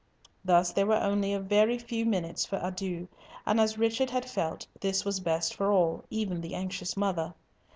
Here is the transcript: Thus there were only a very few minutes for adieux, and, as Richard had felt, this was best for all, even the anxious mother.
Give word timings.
Thus 0.43 0.71
there 0.73 0.87
were 0.87 0.97
only 0.97 1.31
a 1.31 1.39
very 1.39 1.77
few 1.77 2.07
minutes 2.07 2.43
for 2.43 2.55
adieux, 2.57 3.07
and, 3.45 3.61
as 3.61 3.77
Richard 3.77 4.09
had 4.09 4.27
felt, 4.27 4.65
this 4.79 5.05
was 5.05 5.19
best 5.19 5.53
for 5.53 5.71
all, 5.71 6.05
even 6.09 6.41
the 6.41 6.55
anxious 6.55 6.97
mother. 6.97 7.35